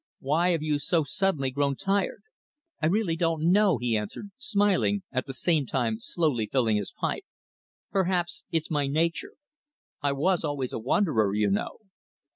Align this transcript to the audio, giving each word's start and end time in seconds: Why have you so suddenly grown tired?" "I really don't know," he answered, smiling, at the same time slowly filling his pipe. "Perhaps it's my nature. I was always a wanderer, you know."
Why 0.17 0.49
have 0.49 0.63
you 0.63 0.79
so 0.79 1.03
suddenly 1.03 1.51
grown 1.51 1.75
tired?" 1.75 2.23
"I 2.81 2.87
really 2.87 3.15
don't 3.15 3.51
know," 3.51 3.77
he 3.77 3.95
answered, 3.95 4.31
smiling, 4.35 5.03
at 5.11 5.27
the 5.27 5.33
same 5.35 5.67
time 5.67 5.99
slowly 5.99 6.49
filling 6.51 6.77
his 6.77 6.91
pipe. 6.91 7.23
"Perhaps 7.91 8.43
it's 8.49 8.71
my 8.71 8.87
nature. 8.87 9.33
I 10.01 10.13
was 10.13 10.43
always 10.43 10.73
a 10.73 10.79
wanderer, 10.79 11.35
you 11.35 11.51
know." 11.51 11.77